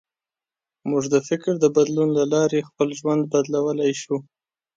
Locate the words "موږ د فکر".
0.89-1.53